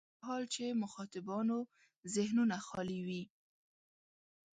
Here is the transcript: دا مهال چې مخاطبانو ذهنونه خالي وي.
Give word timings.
دا 0.03 0.07
مهال 0.19 0.43
چې 0.53 0.63
مخاطبانو 0.83 1.57
ذهنونه 2.15 2.55
خالي 2.67 2.99
وي. 3.07 3.23